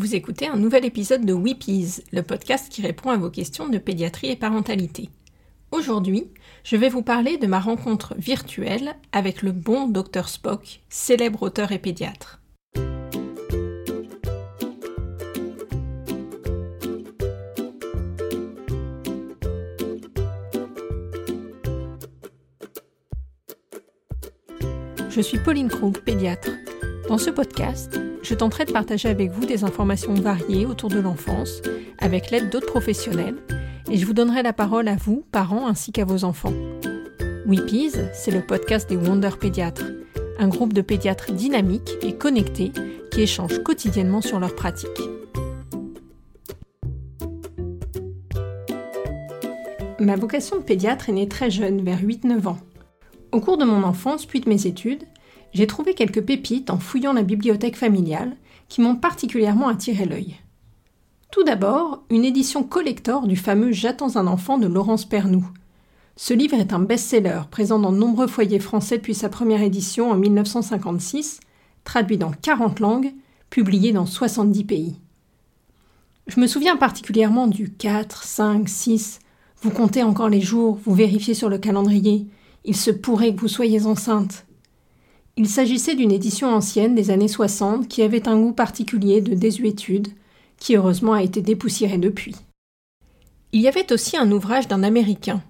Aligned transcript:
Vous 0.00 0.14
écoutez 0.14 0.46
un 0.46 0.56
nouvel 0.56 0.86
épisode 0.86 1.26
de 1.26 1.34
Weepies, 1.34 1.96
le 2.10 2.22
podcast 2.22 2.72
qui 2.72 2.80
répond 2.80 3.10
à 3.10 3.18
vos 3.18 3.28
questions 3.28 3.68
de 3.68 3.76
pédiatrie 3.76 4.30
et 4.30 4.36
parentalité. 4.36 5.10
Aujourd'hui, 5.72 6.28
je 6.64 6.76
vais 6.76 6.88
vous 6.88 7.02
parler 7.02 7.36
de 7.36 7.46
ma 7.46 7.60
rencontre 7.60 8.14
virtuelle 8.16 8.96
avec 9.12 9.42
le 9.42 9.52
bon 9.52 9.88
Dr 9.88 10.30
Spock, 10.30 10.80
célèbre 10.88 11.42
auteur 11.42 11.70
et 11.72 11.78
pédiatre. 11.78 12.40
Je 25.10 25.20
suis 25.20 25.38
Pauline 25.40 25.68
Krug, 25.68 25.98
pédiatre. 25.98 26.52
Dans 27.06 27.18
ce 27.18 27.28
podcast, 27.28 28.00
je 28.22 28.34
tenterai 28.34 28.64
de 28.64 28.72
partager 28.72 29.08
avec 29.08 29.30
vous 29.30 29.46
des 29.46 29.64
informations 29.64 30.14
variées 30.14 30.66
autour 30.66 30.88
de 30.88 31.00
l'enfance, 31.00 31.62
avec 31.98 32.30
l'aide 32.30 32.50
d'autres 32.50 32.66
professionnels, 32.66 33.36
et 33.90 33.96
je 33.96 34.06
vous 34.06 34.12
donnerai 34.12 34.42
la 34.42 34.52
parole 34.52 34.88
à 34.88 34.96
vous, 34.96 35.24
parents, 35.32 35.66
ainsi 35.66 35.92
qu'à 35.92 36.04
vos 36.04 36.24
enfants. 36.24 36.52
Weepies, 37.46 37.92
c'est 38.12 38.30
le 38.30 38.42
podcast 38.42 38.88
des 38.88 38.96
Wonder 38.96 39.30
Pédiatres, 39.40 39.86
un 40.38 40.48
groupe 40.48 40.72
de 40.72 40.82
pédiatres 40.82 41.32
dynamiques 41.32 41.96
et 42.02 42.14
connectés 42.14 42.72
qui 43.10 43.22
échangent 43.22 43.62
quotidiennement 43.62 44.20
sur 44.20 44.38
leurs 44.38 44.54
pratiques. 44.54 44.88
Ma 49.98 50.16
vocation 50.16 50.56
de 50.56 50.62
pédiatre 50.62 51.10
est 51.10 51.12
née 51.12 51.28
très 51.28 51.50
jeune, 51.50 51.82
vers 51.82 52.00
8-9 52.00 52.46
ans. 52.46 52.58
Au 53.32 53.40
cours 53.40 53.58
de 53.58 53.64
mon 53.64 53.82
enfance 53.82 54.24
puis 54.24 54.40
de 54.40 54.48
mes 54.48 54.66
études, 54.66 55.04
j'ai 55.52 55.66
trouvé 55.66 55.94
quelques 55.94 56.22
pépites 56.22 56.70
en 56.70 56.78
fouillant 56.78 57.12
la 57.12 57.22
bibliothèque 57.22 57.76
familiale 57.76 58.36
qui 58.68 58.80
m'ont 58.80 58.96
particulièrement 58.96 59.68
attiré 59.68 60.04
l'œil. 60.04 60.36
Tout 61.30 61.44
d'abord, 61.44 62.02
une 62.10 62.24
édition 62.24 62.62
collector 62.62 63.26
du 63.26 63.36
fameux 63.36 63.72
J'attends 63.72 64.16
un 64.16 64.26
enfant 64.26 64.58
de 64.58 64.66
Laurence 64.66 65.04
Pernoud. 65.04 65.44
Ce 66.16 66.34
livre 66.34 66.56
est 66.56 66.72
un 66.72 66.80
best-seller 66.80 67.42
présent 67.50 67.78
dans 67.78 67.92
de 67.92 67.98
nombreux 67.98 68.26
foyers 68.26 68.58
français 68.58 68.98
depuis 68.98 69.14
sa 69.14 69.28
première 69.28 69.62
édition 69.62 70.10
en 70.10 70.16
1956, 70.16 71.40
traduit 71.84 72.18
dans 72.18 72.32
40 72.32 72.80
langues, 72.80 73.12
publié 73.48 73.92
dans 73.92 74.06
70 74.06 74.64
pays. 74.64 74.96
Je 76.26 76.38
me 76.40 76.46
souviens 76.46 76.76
particulièrement 76.76 77.46
du 77.46 77.70
4, 77.72 78.22
5, 78.22 78.68
6. 78.68 79.18
Vous 79.62 79.70
comptez 79.70 80.02
encore 80.02 80.28
les 80.28 80.40
jours, 80.40 80.78
vous 80.84 80.94
vérifiez 80.94 81.34
sur 81.34 81.48
le 81.48 81.58
calendrier. 81.58 82.26
Il 82.64 82.76
se 82.76 82.90
pourrait 82.90 83.34
que 83.34 83.40
vous 83.40 83.48
soyez 83.48 83.86
enceinte. 83.86 84.46
Il 85.40 85.48
s'agissait 85.48 85.94
d'une 85.94 86.12
édition 86.12 86.54
ancienne 86.54 86.94
des 86.94 87.10
années 87.10 87.26
60 87.26 87.88
qui 87.88 88.02
avait 88.02 88.28
un 88.28 88.38
goût 88.38 88.52
particulier 88.52 89.22
de 89.22 89.32
désuétude, 89.32 90.08
qui 90.58 90.76
heureusement 90.76 91.14
a 91.14 91.22
été 91.22 91.40
dépoussiéré 91.40 91.96
depuis. 91.96 92.36
Il 93.52 93.62
y 93.62 93.66
avait 93.66 93.90
aussi 93.90 94.18
un 94.18 94.30
ouvrage 94.32 94.68
d'un 94.68 94.82
Américain. 94.82 95.42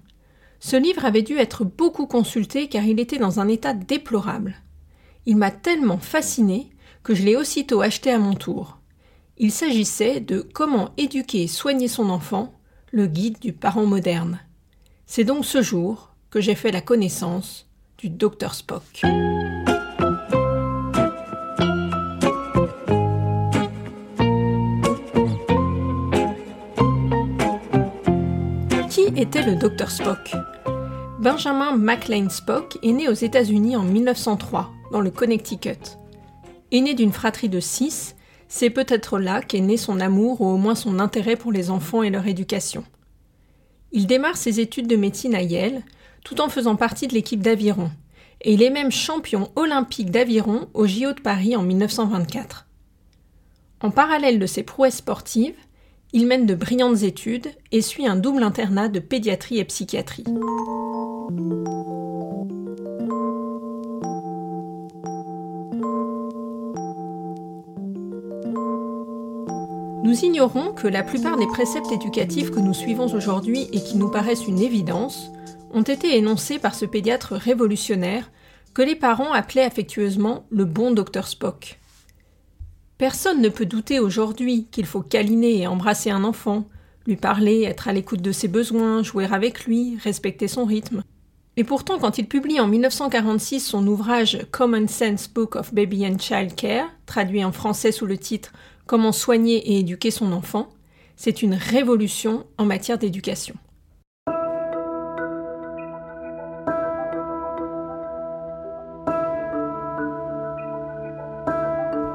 Ce 0.61 0.77
livre 0.77 1.03
avait 1.03 1.23
dû 1.23 1.35
être 1.35 1.65
beaucoup 1.65 2.05
consulté 2.05 2.69
car 2.69 2.85
il 2.85 3.01
était 3.01 3.17
dans 3.17 3.41
un 3.41 3.49
état 3.49 3.73
déplorable. 3.73 4.55
Il 5.25 5.35
m'a 5.35 5.51
tellement 5.51 5.97
fasciné 5.97 6.69
que 7.03 7.13
je 7.13 7.23
l'ai 7.23 7.35
aussitôt 7.35 7.81
acheté 7.81 8.11
à 8.11 8.17
mon 8.17 8.33
tour. 8.33 8.77
Il 9.39 9.51
s'agissait 9.51 10.21
de 10.21 10.39
Comment 10.53 10.91
éduquer 10.95 11.43
et 11.43 11.47
soigner 11.47 11.89
son 11.89 12.09
enfant, 12.09 12.53
le 12.93 13.07
guide 13.07 13.39
du 13.39 13.51
parent 13.51 13.85
moderne. 13.85 14.39
C'est 15.05 15.25
donc 15.25 15.43
ce 15.43 15.61
jour 15.61 16.15
que 16.29 16.39
j'ai 16.39 16.55
fait 16.55 16.71
la 16.71 16.79
connaissance 16.79 17.67
du 17.97 18.07
Dr 18.09 18.53
Spock. 18.53 19.01
Était 29.21 29.43
le 29.43 29.55
Dr 29.55 29.91
Spock 29.91 30.31
Benjamin 31.19 31.77
McLean 31.77 32.27
Spock 32.31 32.79
est 32.81 32.91
né 32.91 33.07
aux 33.07 33.13
États-Unis 33.13 33.75
en 33.75 33.83
1903, 33.83 34.71
dans 34.91 34.99
le 34.99 35.11
Connecticut. 35.11 35.99
Aîné 36.71 36.95
d'une 36.95 37.11
fratrie 37.11 37.47
de 37.47 37.59
six, 37.59 38.15
c'est 38.47 38.71
peut-être 38.71 39.19
là 39.19 39.43
qu'est 39.43 39.59
né 39.59 39.77
son 39.77 39.99
amour 39.99 40.41
ou 40.41 40.47
au 40.47 40.57
moins 40.57 40.73
son 40.73 40.97
intérêt 40.97 41.35
pour 41.35 41.51
les 41.51 41.69
enfants 41.69 42.01
et 42.01 42.09
leur 42.09 42.25
éducation. 42.25 42.83
Il 43.91 44.07
démarre 44.07 44.37
ses 44.37 44.59
études 44.59 44.87
de 44.87 44.95
médecine 44.95 45.35
à 45.35 45.43
Yale, 45.43 45.83
tout 46.23 46.41
en 46.41 46.49
faisant 46.49 46.75
partie 46.75 47.07
de 47.07 47.13
l'équipe 47.13 47.43
d'aviron, 47.43 47.91
et 48.41 48.55
il 48.55 48.63
est 48.63 48.71
même 48.71 48.91
champion 48.91 49.51
olympique 49.55 50.09
d'aviron 50.09 50.67
au 50.73 50.87
JO 50.87 51.13
de 51.13 51.21
Paris 51.21 51.55
en 51.55 51.61
1924. 51.61 52.65
En 53.81 53.91
parallèle 53.91 54.39
de 54.39 54.47
ses 54.47 54.63
prouesses 54.63 54.97
sportives, 54.97 55.53
il 56.13 56.27
mène 56.27 56.45
de 56.45 56.55
brillantes 56.55 57.03
études 57.03 57.47
et 57.71 57.81
suit 57.81 58.05
un 58.05 58.15
double 58.15 58.43
internat 58.43 58.89
de 58.89 58.99
pédiatrie 58.99 59.59
et 59.59 59.65
psychiatrie. 59.65 60.25
Nous 70.03 70.25
ignorons 70.25 70.73
que 70.73 70.87
la 70.87 71.03
plupart 71.03 71.37
des 71.37 71.47
préceptes 71.47 71.91
éducatifs 71.91 72.51
que 72.51 72.59
nous 72.59 72.73
suivons 72.73 73.13
aujourd'hui 73.13 73.69
et 73.71 73.81
qui 73.81 73.95
nous 73.95 74.09
paraissent 74.09 74.47
une 74.47 74.59
évidence 74.59 75.31
ont 75.73 75.83
été 75.83 76.17
énoncés 76.17 76.59
par 76.59 76.75
ce 76.75 76.85
pédiatre 76.85 77.33
révolutionnaire 77.33 78.29
que 78.73 78.81
les 78.81 78.95
parents 78.95 79.31
appelaient 79.31 79.63
affectueusement 79.63 80.43
le 80.49 80.65
bon 80.65 80.91
docteur 80.91 81.27
Spock. 81.27 81.80
Personne 83.01 83.41
ne 83.41 83.49
peut 83.49 83.65
douter 83.65 83.99
aujourd'hui 83.99 84.67
qu'il 84.69 84.85
faut 84.85 85.01
câliner 85.01 85.61
et 85.61 85.65
embrasser 85.65 86.11
un 86.11 86.23
enfant, 86.23 86.65
lui 87.07 87.15
parler, 87.15 87.63
être 87.63 87.87
à 87.87 87.93
l'écoute 87.93 88.21
de 88.21 88.31
ses 88.31 88.47
besoins, 88.47 89.01
jouer 89.01 89.25
avec 89.25 89.65
lui, 89.65 89.97
respecter 90.03 90.47
son 90.47 90.65
rythme. 90.65 91.01
Et 91.57 91.63
pourtant, 91.63 91.97
quand 91.97 92.19
il 92.19 92.27
publie 92.27 92.59
en 92.59 92.67
1946 92.67 93.61
son 93.61 93.87
ouvrage 93.87 94.45
Common 94.51 94.87
Sense 94.87 95.29
Book 95.29 95.55
of 95.55 95.73
Baby 95.73 96.05
and 96.05 96.19
Child 96.19 96.53
Care, 96.53 96.91
traduit 97.07 97.43
en 97.43 97.51
français 97.51 97.91
sous 97.91 98.05
le 98.05 98.19
titre 98.19 98.53
Comment 98.85 99.11
soigner 99.11 99.71
et 99.71 99.79
éduquer 99.79 100.11
son 100.11 100.31
enfant, 100.31 100.69
c'est 101.15 101.41
une 101.41 101.55
révolution 101.55 102.45
en 102.59 102.65
matière 102.65 102.99
d'éducation. 102.99 103.55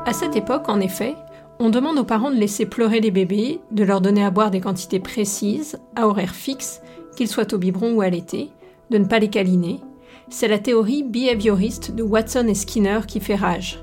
À 0.07 0.13
cette 0.13 0.37
époque, 0.37 0.69
en 0.69 0.79
effet, 0.79 1.17
on 1.59 1.69
demande 1.69 1.99
aux 1.99 2.05
parents 2.05 2.31
de 2.31 2.37
laisser 2.37 2.65
pleurer 2.65 3.01
les 3.01 3.11
bébés, 3.11 3.59
de 3.73 3.83
leur 3.83 4.01
donner 4.01 4.25
à 4.25 4.31
boire 4.31 4.53
des 4.53 4.61
quantités 4.61 5.01
précises, 5.01 5.81
à 5.97 6.07
horaire 6.07 6.33
fixe, 6.33 6.81
qu'ils 7.17 7.27
soient 7.27 7.53
au 7.53 7.59
biberon 7.59 7.93
ou 7.95 8.03
à 8.03 8.09
l'été, 8.09 8.51
de 8.91 8.99
ne 8.99 9.07
pas 9.07 9.19
les 9.19 9.31
câliner. 9.31 9.81
C'est 10.29 10.47
la 10.47 10.61
théorie 10.61 11.03
behavioriste 11.03 11.93
de 11.93 12.05
Watson 12.05 12.47
et 12.47 12.55
Skinner 12.55 13.01
qui 13.09 13.19
fait 13.19 13.35
rage. 13.35 13.83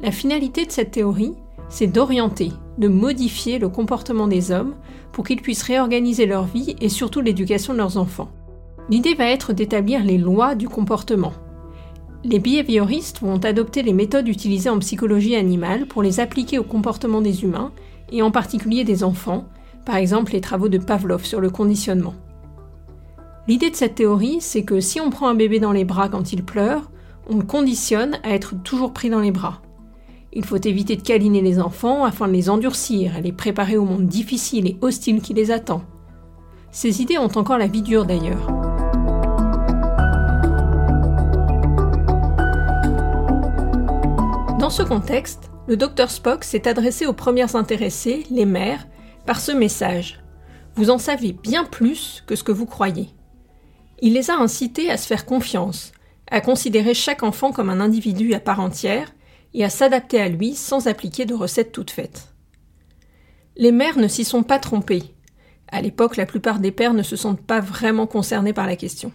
La 0.00 0.10
finalité 0.10 0.64
de 0.64 0.72
cette 0.72 0.92
théorie, 0.92 1.34
c'est 1.68 1.86
d'orienter, 1.86 2.50
de 2.78 2.88
modifier 2.88 3.58
le 3.58 3.68
comportement 3.68 4.28
des 4.28 4.52
hommes 4.52 4.74
pour 5.12 5.26
qu'ils 5.26 5.42
puissent 5.42 5.64
réorganiser 5.64 6.24
leur 6.24 6.44
vie 6.44 6.76
et 6.80 6.88
surtout 6.88 7.20
l'éducation 7.20 7.74
de 7.74 7.78
leurs 7.78 7.98
enfants. 7.98 8.30
L'idée 8.88 9.14
va 9.14 9.26
être 9.26 9.52
d'établir 9.52 10.02
les 10.02 10.16
lois 10.16 10.54
du 10.54 10.70
comportement, 10.70 11.34
les 12.24 12.38
behavioristes 12.38 13.20
vont 13.20 13.38
adopter 13.38 13.82
les 13.82 13.92
méthodes 13.92 14.28
utilisées 14.28 14.70
en 14.70 14.78
psychologie 14.78 15.34
animale 15.34 15.86
pour 15.86 16.02
les 16.02 16.20
appliquer 16.20 16.58
au 16.58 16.62
comportement 16.62 17.20
des 17.20 17.42
humains, 17.42 17.72
et 18.12 18.22
en 18.22 18.30
particulier 18.30 18.84
des 18.84 19.02
enfants, 19.02 19.46
par 19.84 19.96
exemple 19.96 20.32
les 20.32 20.40
travaux 20.40 20.68
de 20.68 20.78
Pavlov 20.78 21.24
sur 21.24 21.40
le 21.40 21.50
conditionnement. 21.50 22.14
L'idée 23.48 23.70
de 23.70 23.76
cette 23.76 23.96
théorie, 23.96 24.38
c'est 24.40 24.62
que 24.62 24.78
si 24.78 25.00
on 25.00 25.10
prend 25.10 25.28
un 25.28 25.34
bébé 25.34 25.58
dans 25.58 25.72
les 25.72 25.84
bras 25.84 26.08
quand 26.08 26.32
il 26.32 26.44
pleure, 26.44 26.90
on 27.28 27.38
le 27.38 27.44
conditionne 27.44 28.18
à 28.22 28.30
être 28.30 28.54
toujours 28.62 28.92
pris 28.92 29.10
dans 29.10 29.20
les 29.20 29.32
bras. 29.32 29.60
Il 30.32 30.44
faut 30.44 30.56
éviter 30.56 30.96
de 30.96 31.02
câliner 31.02 31.40
les 31.40 31.58
enfants 31.58 32.04
afin 32.04 32.28
de 32.28 32.32
les 32.32 32.48
endurcir 32.48 33.16
et 33.16 33.22
les 33.22 33.32
préparer 33.32 33.76
au 33.76 33.84
monde 33.84 34.06
difficile 34.06 34.66
et 34.66 34.76
hostile 34.80 35.20
qui 35.20 35.34
les 35.34 35.50
attend. 35.50 35.82
Ces 36.70 37.02
idées 37.02 37.18
ont 37.18 37.36
encore 37.36 37.58
la 37.58 37.66
vie 37.66 37.82
dure 37.82 38.06
d'ailleurs. 38.06 38.61
Ce 44.72 44.82
contexte, 44.82 45.50
le 45.68 45.76
docteur 45.76 46.10
Spock 46.10 46.44
s'est 46.44 46.66
adressé 46.66 47.04
aux 47.04 47.12
premières 47.12 47.56
intéressées, 47.56 48.24
les 48.30 48.46
mères, 48.46 48.88
par 49.26 49.38
ce 49.38 49.52
message. 49.52 50.24
Vous 50.76 50.88
en 50.88 50.96
savez 50.96 51.32
bien 51.32 51.64
plus 51.64 52.24
que 52.26 52.36
ce 52.36 52.42
que 52.42 52.52
vous 52.52 52.64
croyez. 52.64 53.10
Il 54.00 54.14
les 54.14 54.30
a 54.30 54.38
incitées 54.38 54.90
à 54.90 54.96
se 54.96 55.06
faire 55.06 55.26
confiance, 55.26 55.92
à 56.30 56.40
considérer 56.40 56.94
chaque 56.94 57.22
enfant 57.22 57.52
comme 57.52 57.68
un 57.68 57.80
individu 57.80 58.32
à 58.32 58.40
part 58.40 58.60
entière 58.60 59.12
et 59.52 59.62
à 59.62 59.68
s'adapter 59.68 60.18
à 60.18 60.30
lui 60.30 60.54
sans 60.54 60.86
appliquer 60.86 61.26
de 61.26 61.34
recettes 61.34 61.72
toutes 61.72 61.90
faites. 61.90 62.32
Les 63.58 63.72
mères 63.72 63.98
ne 63.98 64.08
s'y 64.08 64.24
sont 64.24 64.42
pas 64.42 64.58
trompées. 64.58 65.14
À 65.70 65.82
l'époque, 65.82 66.16
la 66.16 66.24
plupart 66.24 66.60
des 66.60 66.72
pères 66.72 66.94
ne 66.94 67.02
se 67.02 67.16
sentent 67.16 67.42
pas 67.42 67.60
vraiment 67.60 68.06
concernés 68.06 68.54
par 68.54 68.66
la 68.66 68.76
question. 68.76 69.12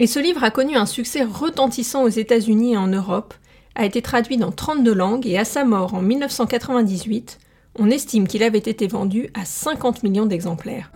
Et 0.00 0.08
ce 0.08 0.18
livre 0.18 0.42
a 0.42 0.50
connu 0.50 0.74
un 0.74 0.86
succès 0.86 1.22
retentissant 1.22 2.02
aux 2.02 2.08
États-Unis 2.08 2.72
et 2.72 2.76
en 2.76 2.88
Europe, 2.88 3.34
a 3.74 3.84
été 3.84 4.02
traduit 4.02 4.36
dans 4.36 4.52
32 4.52 4.92
langues 4.92 5.26
et 5.26 5.38
à 5.38 5.44
sa 5.44 5.64
mort 5.64 5.94
en 5.94 6.02
1998, 6.02 7.38
on 7.78 7.90
estime 7.90 8.28
qu'il 8.28 8.42
avait 8.42 8.58
été 8.58 8.86
vendu 8.86 9.30
à 9.34 9.44
50 9.44 10.02
millions 10.02 10.26
d'exemplaires. 10.26 10.92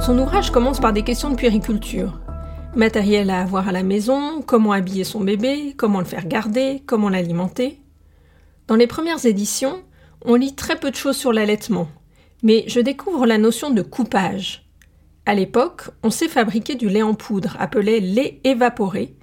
Son 0.00 0.18
ouvrage 0.18 0.50
commence 0.50 0.80
par 0.80 0.92
des 0.92 1.02
questions 1.02 1.30
de 1.30 1.36
puériculture. 1.36 2.20
Matériel 2.74 3.30
à 3.30 3.42
avoir 3.42 3.68
à 3.68 3.72
la 3.72 3.82
maison, 3.82 4.42
comment 4.42 4.72
habiller 4.72 5.04
son 5.04 5.20
bébé, 5.20 5.74
comment 5.76 6.00
le 6.00 6.06
faire 6.06 6.26
garder, 6.26 6.82
comment 6.86 7.10
l'alimenter. 7.10 7.78
Dans 8.66 8.76
les 8.76 8.86
premières 8.86 9.26
éditions, 9.26 9.82
on 10.24 10.34
lit 10.34 10.54
très 10.54 10.76
peu 10.76 10.90
de 10.90 10.96
choses 10.96 11.16
sur 11.16 11.32
l'allaitement, 11.32 11.88
mais 12.42 12.64
je 12.66 12.80
découvre 12.80 13.26
la 13.26 13.38
notion 13.38 13.70
de 13.70 13.82
coupage. 13.82 14.61
À 15.24 15.34
l'époque, 15.34 15.82
on 16.02 16.10
sait 16.10 16.26
fabriquer 16.26 16.74
du 16.74 16.88
lait 16.88 17.02
en 17.02 17.14
poudre, 17.14 17.56
appelé 17.60 18.00
lait 18.00 18.40
évaporé, 18.42 19.14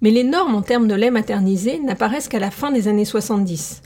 mais 0.00 0.10
les 0.10 0.24
normes 0.24 0.56
en 0.56 0.62
termes 0.62 0.88
de 0.88 0.94
lait 0.94 1.12
maternisé 1.12 1.78
n'apparaissent 1.78 2.28
qu'à 2.28 2.40
la 2.40 2.50
fin 2.50 2.72
des 2.72 2.88
années 2.88 3.04
70. 3.04 3.82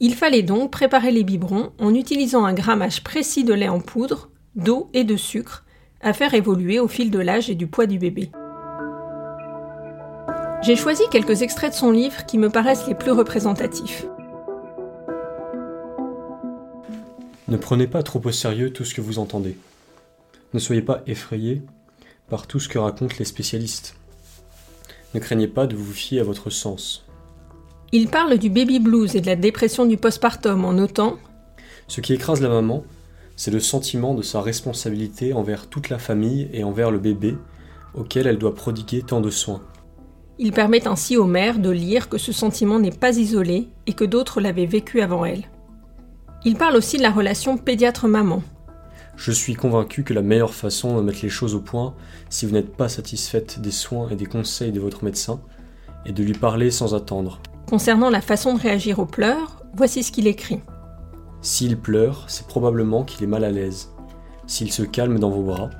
Il 0.00 0.14
fallait 0.14 0.42
donc 0.42 0.70
préparer 0.70 1.10
les 1.10 1.24
biberons 1.24 1.72
en 1.78 1.94
utilisant 1.94 2.44
un 2.44 2.52
grammage 2.52 3.02
précis 3.02 3.42
de 3.42 3.54
lait 3.54 3.70
en 3.70 3.80
poudre 3.80 4.28
d'eau 4.54 4.90
et 4.92 5.04
de 5.04 5.16
sucre 5.16 5.64
à 6.02 6.12
faire 6.12 6.34
évoluer 6.34 6.78
au 6.78 6.88
fil 6.88 7.10
de 7.10 7.20
l'âge 7.20 7.48
et 7.48 7.54
du 7.54 7.66
poids 7.66 7.86
du 7.86 7.98
bébé. 7.98 8.30
J'ai 10.60 10.76
choisi 10.76 11.02
quelques 11.10 11.40
extraits 11.40 11.72
de 11.72 11.76
son 11.76 11.90
livre 11.90 12.26
qui 12.26 12.36
me 12.36 12.50
paraissent 12.50 12.86
les 12.86 12.94
plus 12.94 13.12
représentatifs. 13.12 14.04
Ne 17.48 17.56
prenez 17.56 17.86
pas 17.86 18.02
trop 18.02 18.20
au 18.22 18.30
sérieux 18.30 18.72
tout 18.72 18.84
ce 18.84 18.94
que 18.94 19.00
vous 19.00 19.18
entendez. 19.18 19.56
Ne 20.54 20.58
soyez 20.58 20.82
pas 20.82 21.02
effrayés 21.06 21.62
par 22.28 22.46
tout 22.46 22.60
ce 22.60 22.68
que 22.68 22.78
racontent 22.78 23.14
les 23.18 23.24
spécialistes. 23.24 23.96
Ne 25.14 25.20
craignez 25.20 25.48
pas 25.48 25.66
de 25.66 25.76
vous 25.76 25.92
fier 25.92 26.20
à 26.20 26.24
votre 26.24 26.50
sens. 26.50 27.04
Il 27.92 28.08
parle 28.08 28.38
du 28.38 28.48
baby 28.48 28.78
blues 28.78 29.14
et 29.16 29.20
de 29.20 29.26
la 29.26 29.36
dépression 29.36 29.84
du 29.84 29.96
postpartum 29.96 30.64
en 30.64 30.72
notant 30.72 31.18
Ce 31.88 32.00
qui 32.00 32.14
écrase 32.14 32.40
la 32.40 32.48
maman, 32.48 32.84
c'est 33.36 33.50
le 33.50 33.60
sentiment 33.60 34.14
de 34.14 34.22
sa 34.22 34.40
responsabilité 34.40 35.34
envers 35.34 35.68
toute 35.68 35.90
la 35.90 35.98
famille 35.98 36.48
et 36.52 36.64
envers 36.64 36.90
le 36.90 36.98
bébé, 36.98 37.36
auquel 37.94 38.26
elle 38.26 38.38
doit 38.38 38.54
prodiguer 38.54 39.02
tant 39.02 39.20
de 39.20 39.30
soins. 39.30 39.62
Il 40.38 40.52
permet 40.52 40.88
ainsi 40.88 41.16
aux 41.16 41.26
mères 41.26 41.58
de 41.58 41.70
lire 41.70 42.08
que 42.08 42.18
ce 42.18 42.32
sentiment 42.32 42.78
n'est 42.78 42.90
pas 42.90 43.18
isolé 43.18 43.68
et 43.86 43.92
que 43.92 44.04
d'autres 44.04 44.40
l'avaient 44.40 44.66
vécu 44.66 45.00
avant 45.00 45.24
elle. 45.24 45.44
Il 46.44 46.56
parle 46.56 46.76
aussi 46.76 46.96
de 46.96 47.02
la 47.02 47.10
relation 47.10 47.58
pédiatre-maman. 47.58 48.42
Je 49.16 49.30
suis 49.30 49.54
convaincu 49.54 50.04
que 50.04 50.14
la 50.14 50.22
meilleure 50.22 50.54
façon 50.54 50.96
de 50.96 51.02
mettre 51.02 51.20
les 51.22 51.28
choses 51.28 51.54
au 51.54 51.60
point, 51.60 51.94
si 52.30 52.46
vous 52.46 52.52
n'êtes 52.52 52.74
pas 52.74 52.88
satisfaite 52.88 53.60
des 53.60 53.70
soins 53.70 54.08
et 54.08 54.16
des 54.16 54.26
conseils 54.26 54.72
de 54.72 54.80
votre 54.80 55.04
médecin, 55.04 55.40
est 56.06 56.12
de 56.12 56.22
lui 56.22 56.32
parler 56.32 56.70
sans 56.70 56.94
attendre. 56.94 57.40
Concernant 57.68 58.10
la 58.10 58.20
façon 58.20 58.54
de 58.54 58.60
réagir 58.60 58.98
aux 58.98 59.06
pleurs, 59.06 59.62
voici 59.74 60.02
ce 60.02 60.12
qu'il 60.12 60.26
écrit. 60.26 60.60
S'il 61.40 61.78
pleure, 61.78 62.24
c'est 62.28 62.46
probablement 62.46 63.04
qu'il 63.04 63.22
est 63.22 63.28
mal 63.28 63.44
à 63.44 63.50
l'aise. 63.50 63.90
S'il 64.46 64.72
se 64.72 64.82
calme 64.82 65.18
dans 65.18 65.30
vos 65.30 65.42
bras, 65.42 65.70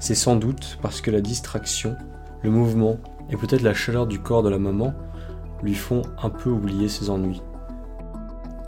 c'est 0.00 0.14
sans 0.14 0.36
doute 0.36 0.78
parce 0.80 1.00
que 1.00 1.10
la 1.10 1.20
distraction, 1.20 1.96
le 2.42 2.50
mouvement 2.50 2.98
et 3.30 3.36
peut-être 3.36 3.62
la 3.62 3.74
chaleur 3.74 4.06
du 4.06 4.18
corps 4.18 4.42
de 4.42 4.48
la 4.48 4.58
maman 4.58 4.94
lui 5.62 5.74
font 5.74 6.02
un 6.22 6.30
peu 6.30 6.50
oublier 6.50 6.88
ses 6.88 7.10
ennuis. 7.10 7.42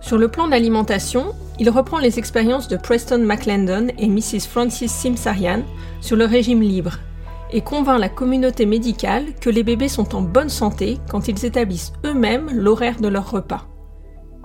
Sur 0.00 0.18
le 0.18 0.28
plan 0.28 0.48
d'alimentation, 0.48 1.34
il 1.58 1.70
reprend 1.70 1.98
les 1.98 2.18
expériences 2.18 2.68
de 2.68 2.76
Preston 2.76 3.18
McClendon 3.18 3.88
et 3.98 4.08
Mrs. 4.08 4.48
Francis 4.48 4.90
Simsarian 4.90 5.62
sur 6.00 6.16
le 6.16 6.24
régime 6.24 6.62
libre 6.62 6.98
et 7.52 7.60
convainc 7.60 8.00
la 8.00 8.08
communauté 8.08 8.64
médicale 8.64 9.34
que 9.40 9.50
les 9.50 9.62
bébés 9.62 9.88
sont 9.88 10.14
en 10.14 10.22
bonne 10.22 10.48
santé 10.48 10.98
quand 11.10 11.28
ils 11.28 11.44
établissent 11.44 11.92
eux-mêmes 12.04 12.50
l'horaire 12.52 13.00
de 13.00 13.08
leur 13.08 13.30
repas. 13.30 13.66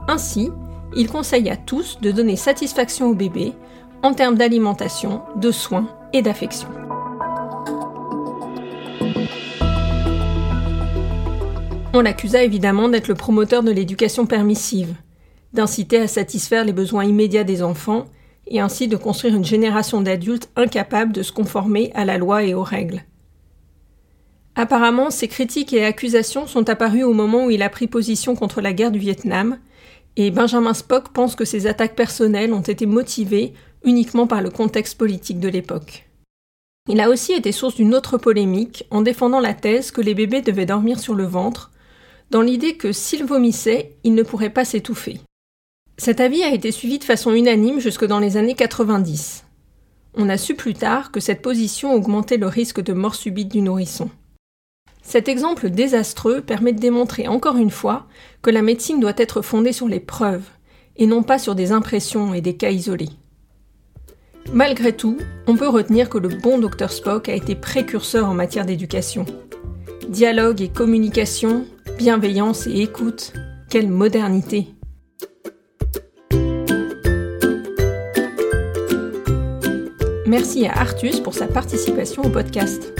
Ainsi, 0.08 0.52
il 0.96 1.08
conseille 1.08 1.50
à 1.50 1.58
tous 1.58 2.00
de 2.02 2.12
donner 2.12 2.36
satisfaction 2.36 3.10
au 3.10 3.14
bébé 3.14 3.54
en 4.04 4.14
termes 4.14 4.36
d'alimentation, 4.36 5.22
de 5.38 5.52
soins 5.52 5.88
et 6.14 6.22
d'affection. 6.22 6.68
On 11.94 12.02
l'accusa 12.02 12.44
évidemment 12.44 12.90
d'être 12.90 13.08
le 13.08 13.16
promoteur 13.16 13.64
de 13.64 13.72
l'éducation 13.72 14.26
permissive, 14.26 14.94
d'inciter 15.56 15.98
à 15.98 16.08
satisfaire 16.08 16.66
les 16.66 16.74
besoins 16.74 17.06
immédiats 17.06 17.44
des 17.44 17.64
enfants 17.64 18.06
et 18.48 18.60
ainsi 18.60 18.88
de 18.88 18.96
construire 18.96 19.36
une 19.36 19.44
génération 19.44 20.02
d'adultes 20.02 20.50
incapables 20.56 21.12
de 21.12 21.24
se 21.24 21.32
conformer 21.32 21.92
à 21.96 22.06
la 22.06 22.20
loi 22.20 22.44
et 22.44 22.54
aux 22.54 22.64
règles. 22.64 23.04
Apparemment, 24.56 25.10
ces 25.10 25.28
critiques 25.28 25.74
et 25.74 25.84
accusations 25.84 26.48
sont 26.48 26.70
apparues 26.70 27.04
au 27.04 27.14
moment 27.14 27.46
où 27.46 27.50
il 27.50 27.64
a 27.64 27.70
pris 27.70 27.88
position 27.88 28.36
contre 28.36 28.62
la 28.62 28.72
guerre 28.72 28.92
du 28.92 29.00
Vietnam 29.00 29.58
et 30.16 30.32
Benjamin 30.32 30.74
Spock 30.74 31.10
pense 31.10 31.36
que 31.36 31.44
ces 31.44 31.68
attaques 31.68 31.96
personnelles 31.96 32.54
ont 32.54 32.62
été 32.62 32.86
motivées 32.86 33.54
uniquement 33.84 34.28
par 34.28 34.42
le 34.42 34.50
contexte 34.50 34.98
politique 34.98 35.40
de 35.40 35.50
l'époque. 35.50 36.08
Il 36.88 37.02
a 37.02 37.10
aussi 37.10 37.34
été 37.34 37.52
source 37.52 37.76
d'une 37.76 37.96
autre 37.96 38.18
polémique 38.18 38.86
en 38.92 39.02
défendant 39.02 39.40
la 39.40 39.54
thèse 39.54 39.92
que 39.92 40.02
les 40.02 40.14
bébés 40.14 40.42
devaient 40.42 40.66
dormir 40.66 41.00
sur 41.00 41.16
le 41.16 41.26
ventre, 41.26 41.72
dans 42.32 42.42
l'idée 42.42 42.76
que 42.76 42.92
s'ils 42.92 43.26
vomissaient, 43.26 43.98
ils 44.04 44.16
ne 44.16 44.24
pourraient 44.24 44.50
pas 44.50 44.66
s'étouffer. 44.66 45.20
Cet 45.98 46.20
avis 46.20 46.44
a 46.44 46.54
été 46.54 46.72
suivi 46.72 47.00
de 47.00 47.06
façon 47.06 47.34
unanime 47.34 47.80
jusque 47.80 48.06
dans 48.06 48.20
les 48.20 48.36
années 48.36 48.56
90. 48.56 49.46
On 50.16 50.30
a 50.30 50.38
su 50.38 50.56
plus 50.56 50.74
tard 50.74 51.12
que 51.12 51.20
cette 51.20 51.42
position 51.42 51.94
augmentait 51.94 52.38
le 52.38 52.48
risque 52.48 52.82
de 52.82 52.94
mort 52.94 53.16
subite 53.16 53.50
du 53.50 53.62
nourrisson. 53.62 54.10
Cet 55.02 55.30
exemple 55.30 55.70
désastreux 55.70 56.42
permet 56.42 56.74
de 56.74 56.80
démontrer 56.80 57.28
encore 57.28 57.58
une 57.58 57.70
fois 57.70 58.08
que 58.42 58.50
la 58.50 58.62
médecine 58.62 59.00
doit 59.00 59.14
être 59.18 59.42
fondée 59.42 59.72
sur 59.72 59.88
les 59.88 60.00
preuves, 60.00 60.50
et 60.98 61.06
non 61.06 61.24
pas 61.24 61.38
sur 61.38 61.56
des 61.56 61.72
impressions 61.72 62.34
et 62.34 62.42
des 62.42 62.56
cas 62.56 62.72
isolés. 62.72 63.10
Malgré 64.54 64.94
tout, 64.94 65.18
on 65.48 65.56
peut 65.56 65.68
retenir 65.68 66.10
que 66.10 66.18
le 66.18 66.30
bon 66.30 66.60
Dr 66.60 66.90
Spock 66.90 67.30
a 67.30 67.34
été 67.34 67.56
précurseur 67.56 68.28
en 68.28 68.34
matière 68.34 68.66
d'éducation. 68.66 69.26
Dialogue 70.10 70.62
et 70.62 70.70
communication, 70.70 71.66
bienveillance 71.98 72.68
et 72.68 72.82
écoute, 72.82 73.34
quelle 73.70 73.90
modernité 73.90 74.75
Merci 80.28 80.66
à 80.66 80.74
Artus 80.80 81.20
pour 81.20 81.36
sa 81.36 81.46
participation 81.46 82.24
au 82.24 82.30
podcast. 82.30 82.92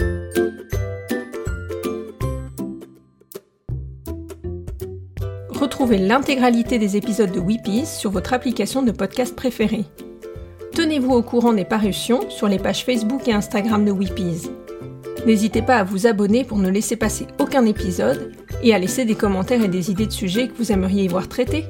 Retrouvez 5.50 5.98
l'intégralité 5.98 6.78
des 6.78 6.96
épisodes 6.96 7.32
de 7.32 7.40
Weepies 7.40 7.86
sur 7.86 8.12
votre 8.12 8.32
application 8.32 8.82
de 8.82 8.92
podcast 8.92 9.34
préférée. 9.34 9.86
Tenez-vous 10.72 11.14
au 11.14 11.22
courant 11.22 11.52
des 11.52 11.64
parutions 11.64 12.30
sur 12.30 12.46
les 12.46 12.60
pages 12.60 12.84
Facebook 12.84 13.26
et 13.26 13.32
Instagram 13.32 13.84
de 13.84 13.90
Weepies. 13.90 14.48
N'hésitez 15.26 15.62
pas 15.62 15.78
à 15.78 15.84
vous 15.84 16.06
abonner 16.06 16.44
pour 16.44 16.58
ne 16.58 16.70
laisser 16.70 16.94
passer 16.94 17.26
aucun 17.40 17.66
épisode 17.66 18.34
et 18.62 18.72
à 18.72 18.78
laisser 18.78 19.04
des 19.04 19.16
commentaires 19.16 19.64
et 19.64 19.68
des 19.68 19.90
idées 19.90 20.06
de 20.06 20.12
sujets 20.12 20.46
que 20.46 20.56
vous 20.56 20.70
aimeriez 20.70 21.02
y 21.02 21.08
voir 21.08 21.28
traités. 21.28 21.64